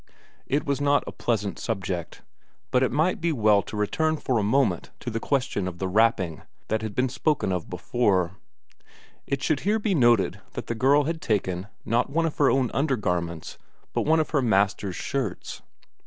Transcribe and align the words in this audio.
It 0.47 0.65
was 0.65 0.81
not 0.81 1.03
a 1.05 1.11
pleasant 1.11 1.59
subject, 1.59 2.23
but 2.71 2.81
it 2.81 2.91
might 2.91 3.21
be 3.21 3.31
well 3.31 3.61
to 3.61 3.77
return 3.77 4.17
for 4.17 4.39
a 4.39 4.43
moment 4.43 4.89
to 5.01 5.11
the 5.11 5.19
question 5.19 5.67
of 5.67 5.77
the 5.77 5.87
wrapping 5.87 6.41
that 6.69 6.81
had 6.81 6.95
been 6.95 7.07
spoken 7.07 7.51
of 7.51 7.69
before; 7.69 8.35
it 9.27 9.43
should 9.43 9.59
here 9.59 9.77
be 9.77 9.93
noted 9.93 10.41
that 10.53 10.65
the 10.65 10.73
girl 10.73 11.03
had 11.03 11.21
taken, 11.21 11.67
not 11.85 12.09
one 12.09 12.25
of 12.25 12.37
her 12.39 12.49
own 12.49 12.71
undergarments, 12.73 13.59
but 13.93 14.01
one 14.01 14.19
of 14.19 14.31
her 14.31 14.41
master's 14.41 14.95
shirts. 14.95 15.61